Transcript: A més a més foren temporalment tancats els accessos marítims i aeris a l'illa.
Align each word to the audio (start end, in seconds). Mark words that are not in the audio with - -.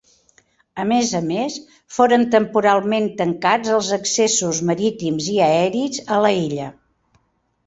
A 0.83 0.83
més 0.91 1.09
a 1.17 1.19
més 1.25 1.57
foren 1.97 2.25
temporalment 2.35 3.05
tancats 3.19 3.75
els 3.77 3.91
accessos 3.99 4.63
marítims 4.71 5.29
i 5.37 5.37
aeris 5.51 6.03
a 6.19 6.21
l'illa. 6.27 6.73